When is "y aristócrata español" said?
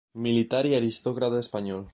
0.65-1.87